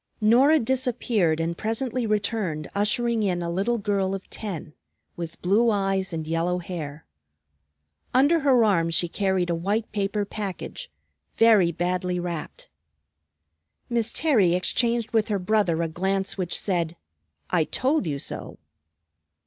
[0.19, 4.73] Norah disappeared and presently returned ushering in a little girl of ten,
[5.15, 7.05] with blue eyes and yellow hair.
[8.11, 10.89] Under her arm she carried a white paper package,
[11.35, 12.67] very badly wrapped.
[13.91, 16.95] Miss Terry exchanged with her brother a glance which said,
[17.51, 18.57] "I told you so!"